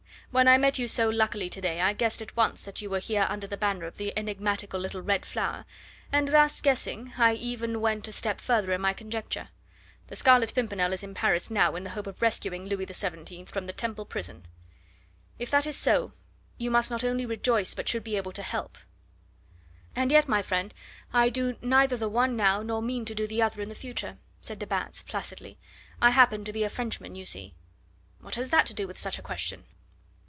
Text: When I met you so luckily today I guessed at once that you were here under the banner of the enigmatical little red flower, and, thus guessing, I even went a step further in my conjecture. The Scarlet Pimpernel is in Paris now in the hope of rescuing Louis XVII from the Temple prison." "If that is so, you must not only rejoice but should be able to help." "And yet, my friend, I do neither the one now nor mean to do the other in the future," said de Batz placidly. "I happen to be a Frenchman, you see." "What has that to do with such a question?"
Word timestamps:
When 0.33 0.47
I 0.47 0.57
met 0.57 0.79
you 0.79 0.87
so 0.87 1.09
luckily 1.09 1.49
today 1.49 1.81
I 1.81 1.91
guessed 1.91 2.21
at 2.21 2.37
once 2.37 2.63
that 2.63 2.81
you 2.81 2.89
were 2.89 2.99
here 2.99 3.25
under 3.29 3.47
the 3.47 3.57
banner 3.57 3.85
of 3.85 3.97
the 3.97 4.17
enigmatical 4.17 4.79
little 4.79 5.01
red 5.01 5.25
flower, 5.25 5.65
and, 6.09 6.29
thus 6.29 6.61
guessing, 6.61 7.11
I 7.17 7.33
even 7.33 7.81
went 7.81 8.07
a 8.07 8.13
step 8.13 8.39
further 8.39 8.71
in 8.71 8.79
my 8.79 8.93
conjecture. 8.93 9.49
The 10.07 10.15
Scarlet 10.15 10.55
Pimpernel 10.55 10.93
is 10.93 11.03
in 11.03 11.13
Paris 11.13 11.51
now 11.51 11.75
in 11.75 11.83
the 11.83 11.89
hope 11.89 12.07
of 12.07 12.21
rescuing 12.21 12.65
Louis 12.65 12.85
XVII 12.85 13.43
from 13.43 13.65
the 13.67 13.73
Temple 13.73 14.05
prison." 14.05 14.45
"If 15.37 15.51
that 15.51 15.67
is 15.67 15.75
so, 15.75 16.13
you 16.57 16.71
must 16.71 16.89
not 16.89 17.03
only 17.03 17.25
rejoice 17.25 17.73
but 17.75 17.89
should 17.89 18.05
be 18.05 18.15
able 18.15 18.31
to 18.31 18.41
help." 18.41 18.77
"And 19.97 20.13
yet, 20.13 20.29
my 20.29 20.41
friend, 20.41 20.73
I 21.11 21.27
do 21.29 21.57
neither 21.61 21.97
the 21.97 22.07
one 22.07 22.37
now 22.37 22.61
nor 22.61 22.81
mean 22.81 23.03
to 23.03 23.13
do 23.15 23.27
the 23.27 23.41
other 23.41 23.59
in 23.61 23.67
the 23.67 23.75
future," 23.75 24.17
said 24.39 24.59
de 24.59 24.65
Batz 24.65 25.03
placidly. 25.03 25.59
"I 26.01 26.11
happen 26.11 26.45
to 26.45 26.53
be 26.53 26.63
a 26.63 26.69
Frenchman, 26.69 27.15
you 27.15 27.25
see." 27.25 27.53
"What 28.21 28.35
has 28.35 28.49
that 28.51 28.65
to 28.67 28.73
do 28.73 28.87
with 28.87 28.97
such 28.97 29.19
a 29.19 29.21
question?" 29.21 29.65